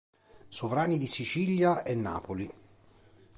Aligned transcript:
Sovrani 0.49 0.97
di 0.97 1.05
Sicilia 1.05 1.83
e 1.83 1.93
Napoli 1.93 2.49